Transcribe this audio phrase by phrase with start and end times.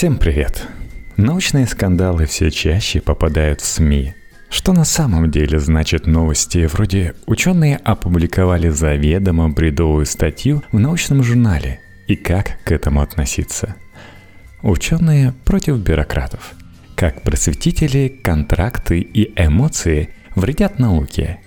[0.00, 0.66] Всем привет!
[1.18, 4.14] Научные скандалы все чаще попадают в СМИ.
[4.48, 11.80] Что на самом деле значит новости вроде «Ученые опубликовали заведомо бредовую статью в научном журнале»
[12.06, 13.74] и как к этому относиться?
[14.62, 16.54] Ученые против бюрократов.
[16.96, 21.40] Как просветители, контракты и эмоции вредят науке.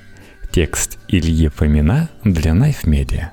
[0.52, 3.30] Текст Ильи Фомина для Knife Media.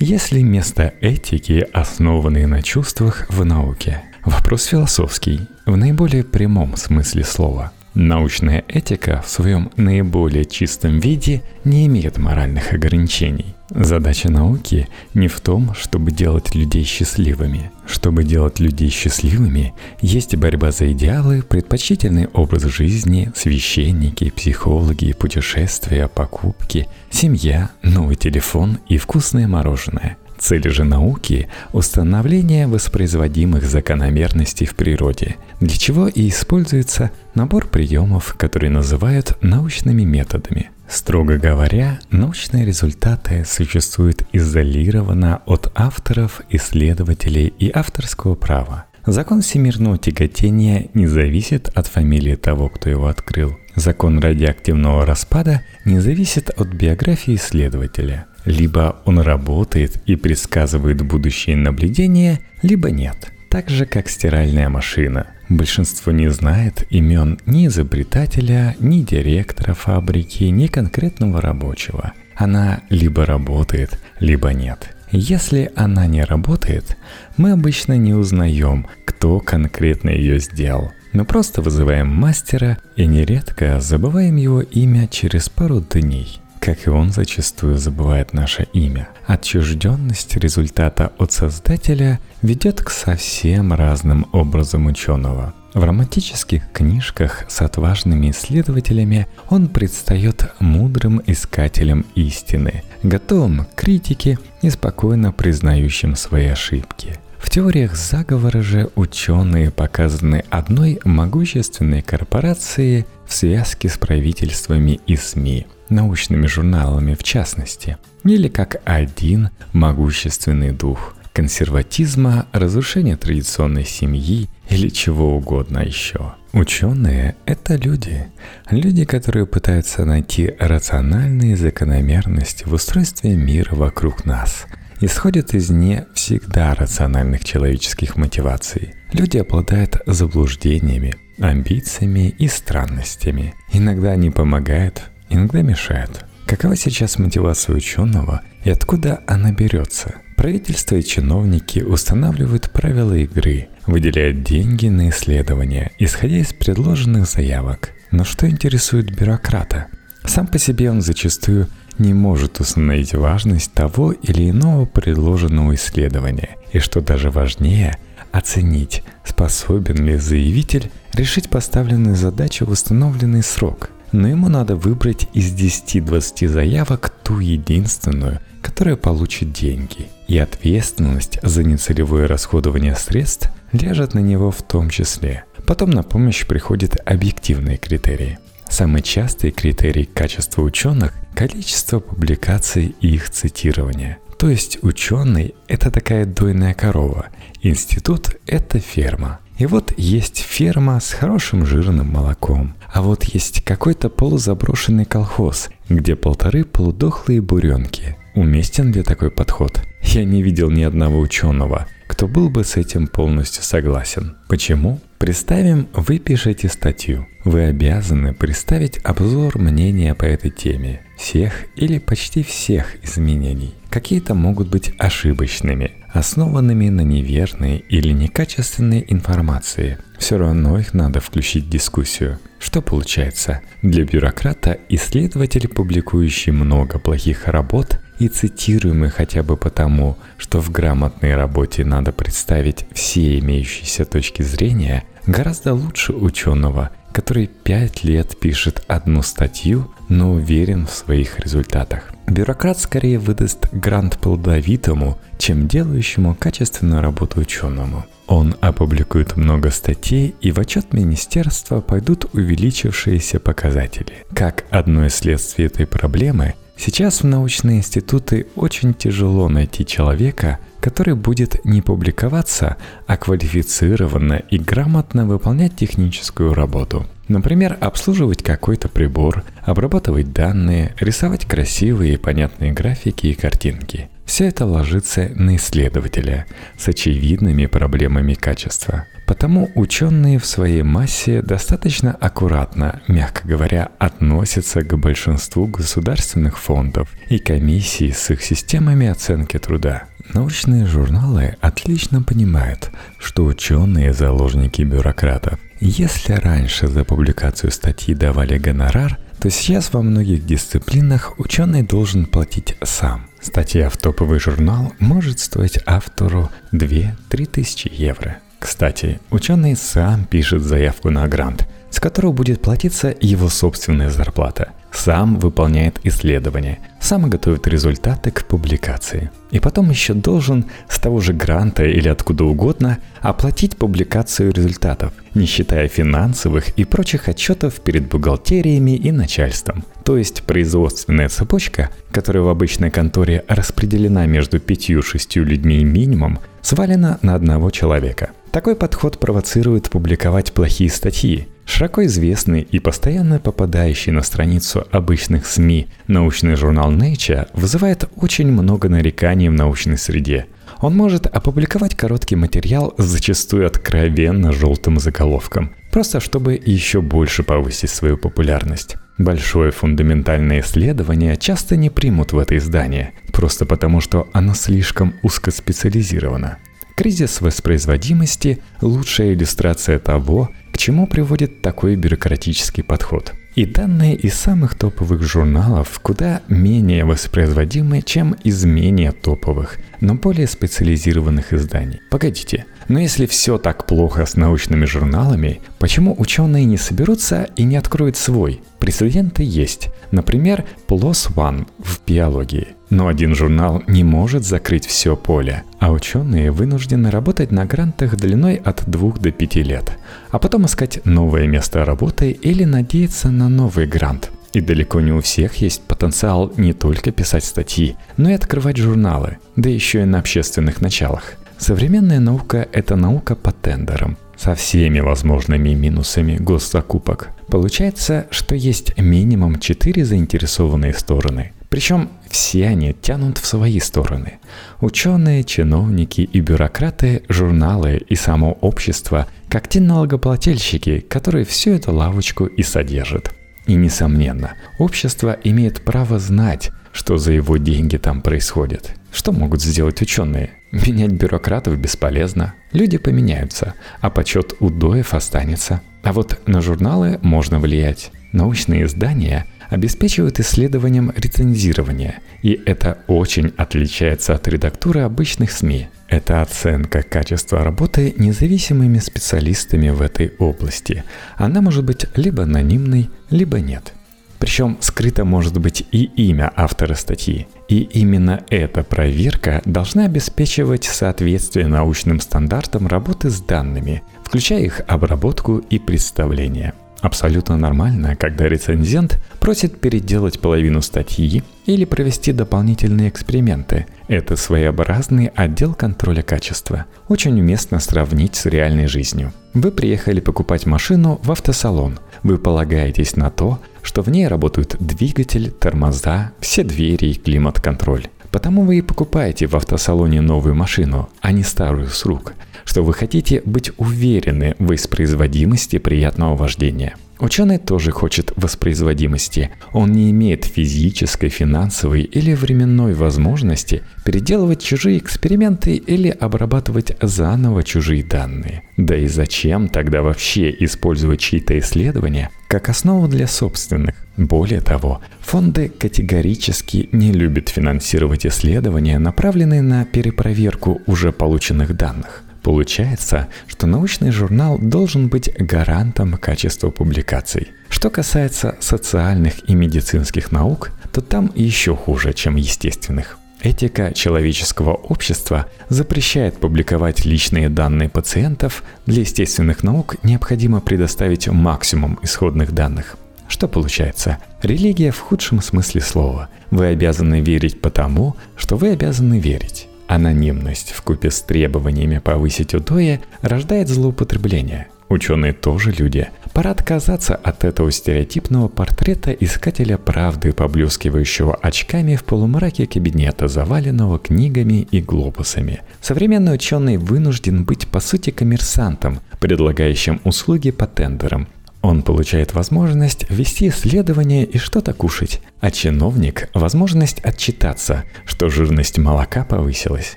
[0.00, 7.24] Есть ли место этики, основанной на чувствах в науке– Вопрос философский, в наиболее прямом смысле
[7.24, 7.72] слова.
[7.94, 13.54] Научная этика в своем наиболее чистом виде не имеет моральных ограничений.
[13.70, 17.70] Задача науки не в том, чтобы делать людей счастливыми.
[17.86, 26.86] Чтобы делать людей счастливыми, есть борьба за идеалы, предпочтительный образ жизни, священники, психологи, путешествия, покупки,
[27.08, 35.76] семья, новый телефон и вкусное мороженое– Цель же науки– установление воспроизводимых закономерностей в природе, для
[35.76, 40.70] чего и используется набор приемов, которые называют научными методами.
[40.88, 48.86] Строго говоря, научные результаты существуют изолированно от авторов, исследователей и авторского права.
[49.06, 53.56] Закон всемирного тяготения не зависит от фамилии того, кто его открыл.
[53.74, 58.26] Закон радиоактивного распада не зависит от биографии исследователя.
[58.48, 63.30] Либо он работает и предсказывает будущие наблюдения, либо нет.
[63.50, 65.26] Так же, как стиральная машина.
[65.50, 72.14] Большинство не знает имен ни изобретателя, ни директора фабрики, ни конкретного рабочего.
[72.36, 74.96] Она либо работает, либо нет.
[75.12, 76.96] Если она не работает,
[77.36, 80.92] мы обычно не узнаем, кто конкретно ее сделал.
[81.12, 87.12] Мы просто вызываем мастера и нередко забываем его имя через пару дней как и он
[87.12, 89.08] зачастую забывает наше имя.
[89.26, 95.54] Отчужденность результата от создателя ведет к совсем разным образом ученого.
[95.74, 104.70] В романтических книжках с отважными исследователями он предстает мудрым искателем истины, готовым к критике и
[104.70, 107.18] спокойно признающим свои ошибки.
[107.38, 115.66] В теориях заговора же ученые показаны одной могущественной корпорацией в связке с правительствами и СМИ–
[115.88, 125.36] научными журналами в частности, или как один могущественный дух консерватизма, разрушения традиционной семьи или чего
[125.36, 126.34] угодно еще.
[126.52, 128.26] Ученые— это люди.
[128.70, 134.66] Люди, которые пытаются найти рациональные закономерности в устройстве мира вокруг нас.
[135.00, 138.94] Исходят из не всегда рациональных человеческих мотиваций.
[139.12, 143.54] Люди обладают заблуждениями, амбициями и странностями.
[143.72, 146.24] Иногда они помогают, иногда мешают.
[146.46, 150.14] Какова сейчас мотивация ученого и откуда она берется?
[150.36, 157.90] Правительство и чиновники устанавливают правила игры, выделяют деньги на исследования, исходя из предложенных заявок.
[158.10, 159.88] Но что интересует бюрократа?
[160.24, 166.78] Сам по себе он зачастую не может установить важность того или иного предложенного исследования, и
[166.78, 167.98] что даже важнее,
[168.32, 175.52] оценить, способен ли заявитель решить поставленную задачу в установленный срок– но ему надо выбрать из
[175.52, 180.08] 10-20 заявок ту единственную, которая получит деньги.
[180.26, 185.44] И ответственность за нецелевое расходование средств ляжет на него в том числе.
[185.66, 188.38] Потом на помощь приходят объективные критерии.
[188.68, 194.18] Самый частый критерий качества ученых– количество публикаций и их цитирования.
[194.38, 197.26] То есть ученый– это такая дойная корова,
[197.62, 202.74] институт– это ферма– и вот есть ферма с хорошим жирным молоком.
[202.92, 208.16] А вот есть какой-то полузаброшенный колхоз, где полторы полудохлые буренки.
[208.34, 209.82] Уместен ли такой подход?
[210.02, 214.36] Я не видел ни одного ученого, кто был бы с этим полностью согласен.
[214.48, 215.00] Почему?
[215.18, 217.26] Представим, вы пишете статью.
[217.44, 223.74] Вы обязаны представить обзор мнения по этой теме, всех или почти всех изменений.
[223.90, 229.98] Какие-то могут быть ошибочными, основанными на неверной или некачественной информации.
[230.18, 232.38] Все равно их надо включить в дискуссию.
[232.60, 233.60] Что получается?
[233.82, 241.34] Для бюрократа исследователь, публикующий много плохих работ и цитируемый хотя бы потому, что в грамотной
[241.34, 249.22] работе надо представить все имеющиеся точки зрения, гораздо лучше ученого, который пять лет пишет одну
[249.22, 252.12] статью, но уверен в своих результатах.
[252.26, 258.04] Бюрократ скорее выдаст грант плодовитому, чем делающему качественную работу ученому.
[258.26, 264.26] Он опубликует много статей, и в отчет министерства пойдут увеличившиеся показатели.
[264.34, 271.14] Как одно из следствий этой проблемы, сейчас в научные институты очень тяжело найти человека, который
[271.14, 272.76] будет не публиковаться,
[273.06, 277.06] а квалифицированно и грамотно выполнять техническую работу.
[277.28, 284.08] Например, обслуживать какой-то прибор, обрабатывать данные, рисовать красивые и понятные графики и картинки.
[284.28, 286.44] Все это ложится на исследователя
[286.76, 289.06] с очевидными проблемами качества.
[289.26, 297.38] Потому ученые в своей массе достаточно аккуратно, мягко говоря, относятся к большинству государственных фондов и
[297.38, 300.04] комиссий с их системами оценки труда.
[300.34, 305.58] Научные журналы отлично понимают, что ученые– заложники бюрократов.
[305.80, 312.76] Если раньше за публикацию статьи давали гонорар, то сейчас во многих дисциплинах ученый должен платить
[312.82, 313.28] сам.
[313.40, 318.38] Статья в топовый журнал может стоить автору 2-3 тысячи евро.
[318.58, 324.72] Кстати, ученый сам пишет заявку на грант, с которого будет платиться его собственная зарплата.
[324.92, 329.30] Сам выполняет исследования, сам готовит результаты к публикации.
[329.50, 335.46] И потом еще должен с того же гранта или откуда угодно оплатить публикацию результатов, не
[335.46, 339.84] считая финансовых и прочих отчетов перед бухгалтериями и начальством.
[340.04, 347.34] То есть производственная цепочка, которая в обычной конторе распределена между пятью-шестью людьми минимум, свалена на
[347.34, 348.30] одного человека.
[348.50, 355.88] Такой подход провоцирует публиковать плохие статьи, Широко известный и постоянно попадающий на страницу обычных СМИ
[356.06, 360.46] научный журнал Nature вызывает очень много нареканий в научной среде.
[360.80, 367.90] Он может опубликовать короткий материал с зачастую откровенно желтым заголовком, просто чтобы еще больше повысить
[367.90, 368.96] свою популярность.
[369.18, 376.56] Большое фундаментальное исследование часто не примут в это издание, просто потому что оно слишком узкоспециализировано.
[376.98, 383.34] Кризис воспроизводимости– лучшая иллюстрация того, к чему приводит такой бюрократический подход?
[383.56, 390.46] И данные из самых топовых журналов куда менее воспроизводимы, чем из менее топовых, но более
[390.46, 391.98] специализированных изданий.
[392.12, 397.74] Погодите, но если все так плохо с научными журналами, почему ученые не соберутся и не
[397.74, 398.60] откроют свой?
[398.78, 399.88] Прецеденты есть.
[400.12, 402.77] Например, PLOS ONE в биологии.
[402.90, 408.56] Но один журнал не может закрыть все поле, а ученые вынуждены работать на грантах длиной
[408.56, 409.98] от 2 до 5 лет,
[410.30, 414.30] а потом искать новое место работы или надеяться на новый грант.
[414.54, 419.36] И далеко не у всех есть потенциал не только писать статьи, но и открывать журналы,
[419.56, 421.34] да еще и на общественных началах.
[421.58, 427.30] Современная наука– это наука по тендерам, со всеми возможными минусами госзакупок.
[427.48, 434.38] Получается, что есть минимум 4 заинтересованные стороны– причем все они тянут в свои стороны.
[434.80, 442.46] Ученые, чиновники и бюрократы, журналы и само общество, как те налогоплательщики, которые всю эту лавочку
[442.46, 443.34] и содержат.
[443.66, 448.94] И несомненно, общество имеет право знать, что за его деньги там происходит.
[449.12, 450.50] Что могут сделать ученые?
[450.72, 452.54] Менять бюрократов бесполезно.
[452.72, 455.82] Люди поменяются, а почет удоев останется.
[456.02, 458.10] А вот на журналы можно влиять.
[458.32, 465.88] Научные издания– обеспечивают исследованием рецензирования, и это очень отличается от редактуры обычных СМИ.
[466.08, 471.04] Это оценка качества работы независимыми специалистами в этой области.
[471.36, 473.92] Она может быть либо анонимной, либо нет.
[474.38, 477.48] Причем скрыто может быть и имя автора статьи.
[477.68, 485.58] И именно эта проверка должна обеспечивать соответствие научным стандартам работы с данными, включая их обработку
[485.58, 493.86] и представление– Абсолютно нормально, когда рецензент просит переделать половину статьи или провести дополнительные эксперименты.
[494.08, 496.86] Это своеобразный отдел контроля качества.
[497.08, 499.32] Очень уместно сравнить с реальной жизнью.
[499.54, 502.00] Вы приехали покупать машину в автосалон.
[502.24, 508.08] Вы полагаетесь на то, что в ней работают двигатель, тормоза, все двери и климат-контроль.
[508.32, 512.34] Потому вы и покупаете в автосалоне новую машину, а не старую с рук–
[512.68, 516.96] что вы хотите быть уверены в воспроизводимости приятного вождения.
[517.18, 519.50] Ученый тоже хочет воспроизводимости.
[519.72, 528.04] Он не имеет физической, финансовой или временной возможности переделывать чужие эксперименты или обрабатывать заново чужие
[528.04, 528.62] данные.
[528.76, 533.94] Да и зачем тогда вообще использовать чьи-то исследования как основу для собственных?
[534.18, 542.24] Более того, фонды категорически не любят финансировать исследования, направленные на перепроверку уже полученных данных.
[542.48, 547.48] Получается, что научный журнал должен быть гарантом качества публикаций.
[547.68, 553.18] Что касается социальных и медицинских наук, то там еще хуже, чем естественных.
[553.42, 558.62] Этика человеческого общества запрещает публиковать личные данные пациентов.
[558.86, 562.96] Для естественных наук необходимо предоставить максимум исходных данных.
[563.28, 564.20] Что получается?
[564.42, 566.30] Религия в худшем смысле слова.
[566.50, 569.67] Вы обязаны верить потому, что вы обязаны верить.
[569.88, 576.08] Анонимность в купе с требованиями повысить удои рождает злоупотребление– Ученые тоже люди.
[576.32, 584.66] Пора отказаться от этого стереотипного портрета искателя правды, поблескивающего очками в полумраке кабинета, заваленного книгами
[584.70, 585.60] и глобусами.
[585.82, 591.28] Современный ученый вынужден быть по сути коммерсантом, предлагающим услуги по тендерам.
[591.60, 599.24] Он получает возможность вести исследования и что-то кушать, а чиновник– возможность отчитаться, что жирность молока
[599.24, 599.96] повысилась.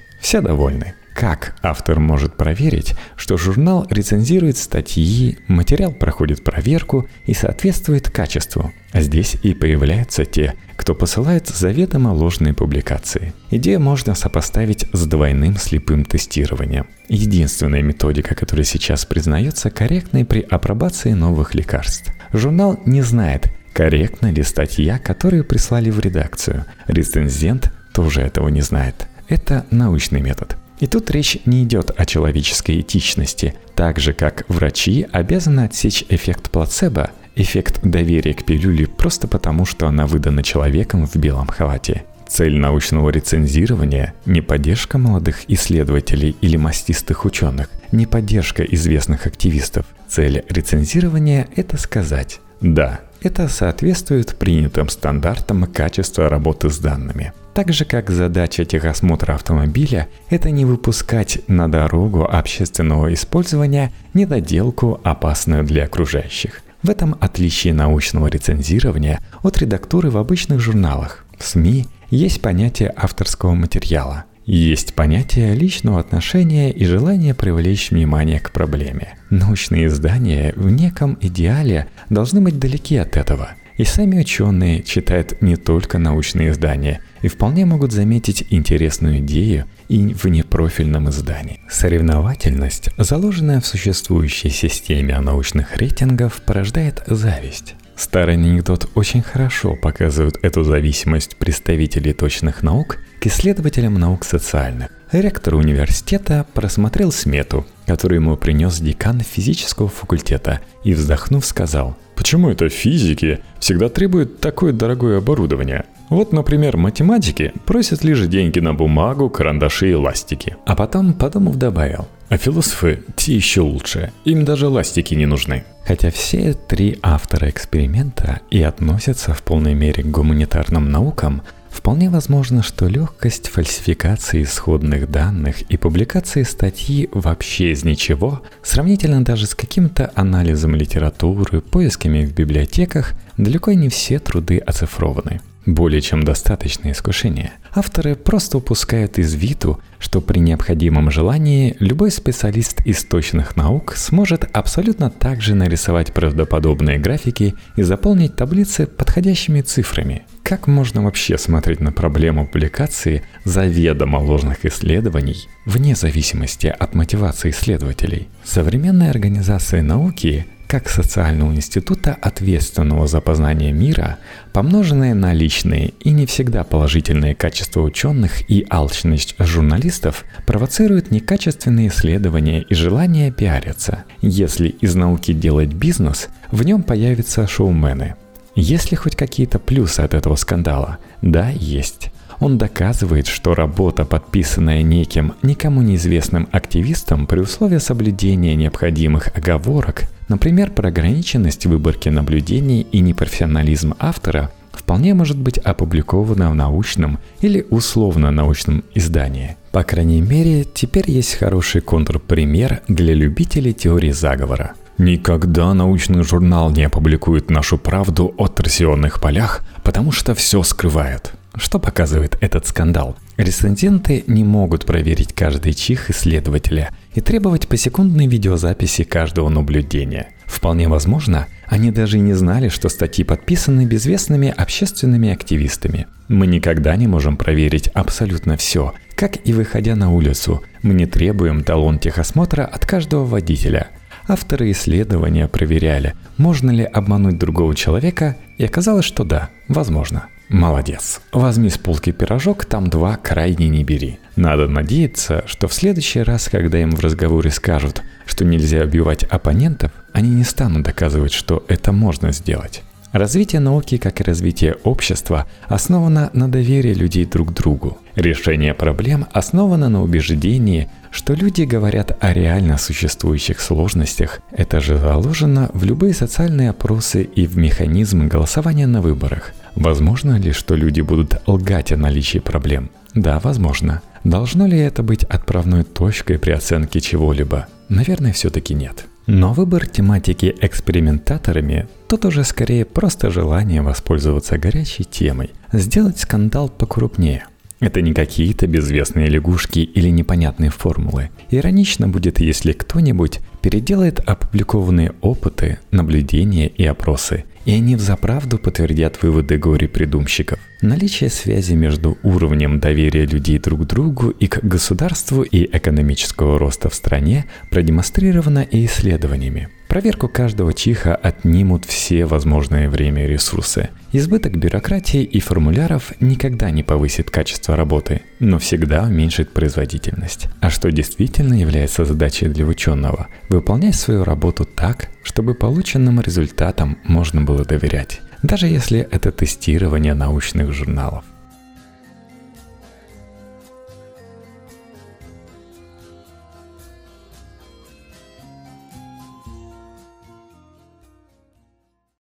[0.20, 0.96] Все довольны.
[1.14, 8.72] Как автор может проверить, что журнал рецензирует статьи, материал проходит проверку и соответствует качеству?
[8.92, 13.34] А здесь и появляются те, кто посылает заведомо ложные публикации.
[13.52, 16.88] Идею можно сопоставить с двойным слепым тестированием.
[17.08, 22.12] Единственная методика, которая сейчас признается корректной при апробации новых лекарств.
[22.34, 26.66] Журнал не знает, корректна ли статья, которую прислали в редакцию.
[26.88, 29.08] Рецензент тоже этого не знает.
[29.28, 30.58] Это научный метод.
[30.82, 36.50] И тут речь не идет о человеческой этичности, так же как врачи обязаны отсечь эффект
[36.50, 42.04] плацебо, эффект доверия к пилюле просто потому, что она выдана человеком в белом халате.
[42.28, 49.86] Цель научного рецензирования– не поддержка молодых исследователей или мастистых ученых, не поддержка известных активистов.
[50.08, 57.34] Цель рецензирования– это сказать «да, это соответствует принятым стандартам качества работы с данными.
[57.54, 65.64] Так же, как задача техосмотра автомобиля– это не выпускать на дорогу общественного использования недоделку, опасную
[65.64, 66.62] для окружающих.
[66.82, 71.26] В этом отличие научного рецензирования от редактуры в обычных журналах.
[71.38, 74.26] В СМИ есть понятие авторского материала–
[74.58, 79.18] есть понятие личного отношения и желание привлечь внимание к проблеме.
[79.30, 83.52] Научные издания в неком идеале должны быть далеки от этого.
[83.78, 90.14] И сами ученые читают не только научные издания и вполне могут заметить интересную идею и
[90.14, 91.62] в непрофильном издании.
[91.70, 97.76] Соревновательность, заложенная в существующей системе научных рейтингов, порождает зависть.
[98.02, 104.90] Старый анекдот очень хорошо показывает эту зависимость представителей точных наук к исследователям наук социальных.
[105.12, 112.70] Ректор университета просмотрел смету, которую ему принес декан физического факультета, и вздохнув сказал, «Почему это
[112.70, 115.84] физики всегда требуют такое дорогое оборудование?
[116.10, 120.56] Вот, например, математики просят лишь деньги на бумагу, карандаши и ластики».
[120.66, 125.66] А потом, подумав, добавил, а философы те еще лучше, им даже ластики не нужны.
[125.86, 131.42] Хотя все три автора эксперимента и относятся в полной мере к гуманитарным наукам,
[131.72, 139.48] Вполне возможно, что легкость фальсификации исходных данных и публикации статьи вообще из ничего, сравнительно даже
[139.48, 145.40] с каким-то анализом литературы, поисками в библиотеках, далеко не все труды оцифрованы.
[145.66, 147.54] Более чем достаточное искушение.
[147.74, 154.50] Авторы просто упускают из виду, что при необходимом желании любой специалист из точных наук сможет
[154.54, 160.26] абсолютно так же нарисовать правдоподобные графики и заполнить таблицы подходящими цифрами.
[160.44, 168.28] Как можно вообще смотреть на проблему публикации заведомо ложных исследований вне зависимости от мотивации исследователей?
[168.44, 174.20] Современные организации науки как социального института, ответственного за познание мира,
[174.54, 182.62] помноженные на личные и не всегда положительные качества ученых и алчность журналистов, провоцируют некачественные исследования
[182.62, 184.06] и желание пиариться.
[184.22, 188.16] Если из науки делать бизнес, в нем появятся шоумены.
[188.56, 190.98] Есть ли хоть какие-то плюсы от этого скандала?
[191.22, 192.12] Да, есть.
[192.40, 200.72] Он доказывает, что работа, подписанная неким никому неизвестным активистом при условии соблюдения необходимых оговорок, например,
[200.72, 208.84] про ограниченность выборки наблюдений и непрофессионализм автора, вполне может быть опубликована в научном или условно-научном
[208.96, 209.56] издании.
[209.72, 214.74] По крайней мере, теперь есть хороший контрпример для любителей теории заговора.
[215.02, 221.34] Никогда научный журнал не опубликует нашу правду о торсионных полях, потому что все скрывает.
[221.56, 223.18] Что показывает этот скандал?
[223.36, 230.34] Рецензенты не могут проверить каждый чих исследователя и требовать посекундной видеозаписи каждого наблюдения.
[230.46, 236.06] Вполне возможно, они даже не знали, что статьи подписаны безвестными общественными активистами.
[236.28, 241.64] Мы никогда не можем проверить абсолютно все, как и выходя на улицу, мы не требуем
[241.64, 243.90] талон техосмотра от каждого водителя.
[244.28, 250.28] Авторы исследования проверяли, можно ли обмануть другого человека, и оказалось, что да, возможно.
[250.50, 251.22] Молодец.
[251.32, 254.20] Возьми с полки пирожок, там два крайне не бери.
[254.36, 259.92] Надо надеяться, что в следующий раз, когда им в разговоре скажут, что нельзя убивать оппонентов,
[260.12, 262.84] они не станут доказывать, что это можно сделать.
[263.12, 267.98] Развитие науки, как и развитие общества, основано на доверии людей друг к другу.
[268.16, 274.40] Решение проблем основано на убеждении, что люди говорят о реально существующих сложностях.
[274.52, 279.54] Это же заложено в любые социальные опросы и в механизм голосования на выборах.
[279.76, 282.92] Возможно ли, что люди будут лгать о наличии проблем?
[283.14, 284.02] Да, возможно.
[284.24, 287.68] Должно ли это быть отправной точкой при оценке чего-либо?
[287.90, 289.06] Наверное, все-таки нет.
[289.28, 297.46] Но выбор тематики экспериментаторами– тут уже скорее просто желание воспользоваться горячей темой, сделать скандал покрупнее.
[297.80, 301.30] Это не какие-то безвестные лягушки или непонятные формулы.
[301.50, 309.58] Иронично будет, если кто-нибудь переделает опубликованные опыты, наблюдения и опросы и они взаправду подтвердят выводы
[309.58, 310.60] горе-придумщиков.
[310.82, 316.90] Наличие связи между уровнем доверия людей друг к другу и к государству и экономического роста
[316.90, 319.70] в стране продемонстрировано и исследованиями.
[319.92, 323.90] Проверку каждого чиха отнимут все возможные время и ресурсы.
[324.14, 330.48] Избыток бюрократии и формуляров никогда не повысит качество работы, но всегда уменьшит производительность.
[330.62, 333.28] А что действительно является задачей для ученого?
[333.50, 340.72] Выполнять свою работу так, чтобы полученным результатам можно было доверять, даже если это тестирование научных
[340.72, 341.26] журналов.